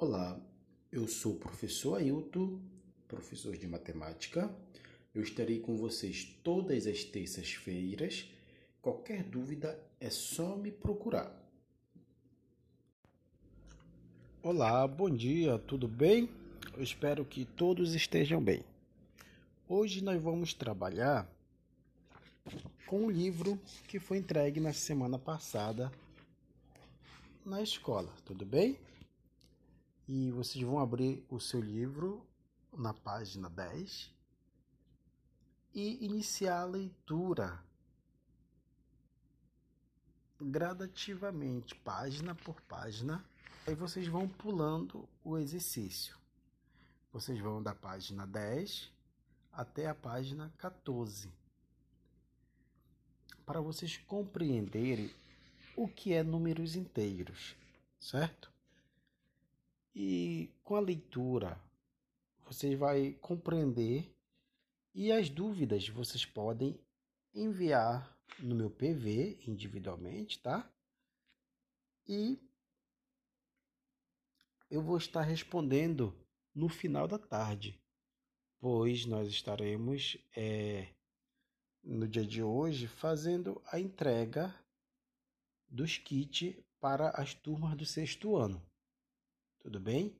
[0.00, 0.40] Olá,
[0.92, 2.60] eu sou o professor Ailton,
[3.08, 4.48] professor de matemática.
[5.12, 8.30] Eu estarei com vocês todas as terças-feiras.
[8.80, 11.34] Qualquer dúvida é só me procurar.
[14.40, 16.30] Olá, bom dia, tudo bem?
[16.76, 18.62] Eu espero que todos estejam bem.
[19.68, 21.28] Hoje nós vamos trabalhar
[22.86, 23.58] com um livro
[23.88, 25.90] que foi entregue na semana passada
[27.44, 28.78] na escola, tudo bem?
[30.08, 32.26] E vocês vão abrir o seu livro
[32.72, 34.10] na página 10
[35.74, 37.62] e iniciar a leitura
[40.40, 43.22] gradativamente, página por página.
[43.66, 46.16] Aí vocês vão pulando o exercício.
[47.12, 48.90] Vocês vão da página 10
[49.52, 51.30] até a página 14.
[53.44, 55.14] Para vocês compreenderem
[55.76, 57.54] o que é números inteiros,
[58.00, 58.47] certo?
[60.00, 61.60] E com a leitura,
[62.46, 64.08] você vai compreender
[64.94, 66.80] e as dúvidas vocês podem
[67.34, 70.72] enviar no meu PV individualmente, tá?
[72.06, 72.38] E
[74.70, 76.16] eu vou estar respondendo
[76.54, 77.76] no final da tarde,
[78.60, 80.94] pois nós estaremos é,
[81.82, 84.54] no dia de hoje fazendo a entrega
[85.68, 88.62] dos kits para as turmas do sexto ano.
[89.60, 90.16] Tudo bem?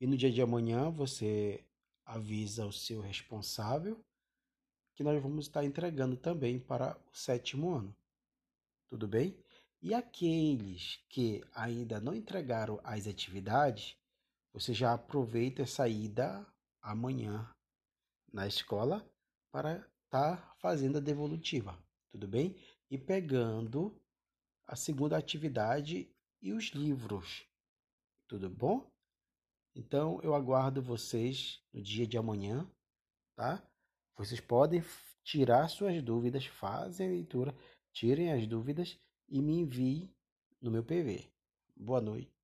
[0.00, 1.64] E no dia de amanhã você
[2.04, 4.02] avisa o seu responsável
[4.94, 7.94] que nós vamos estar entregando também para o sétimo ano.
[8.88, 9.38] Tudo bem?
[9.80, 13.96] E aqueles que ainda não entregaram as atividades,
[14.52, 16.44] você já aproveita essa ida
[16.82, 17.48] amanhã
[18.32, 19.08] na escola
[19.52, 21.78] para estar tá fazendo a devolutiva,
[22.10, 22.56] tudo bem?
[22.90, 23.96] E pegando
[24.66, 26.10] a segunda atividade
[26.42, 27.47] e os livros,
[28.28, 28.88] tudo bom?
[29.74, 32.70] Então eu aguardo vocês no dia de amanhã,
[33.34, 33.66] tá?
[34.16, 34.82] Vocês podem
[35.24, 37.56] tirar suas dúvidas, fazem a leitura,
[37.92, 40.12] tirem as dúvidas e me enviem
[40.60, 41.30] no meu PV.
[41.74, 42.37] Boa noite.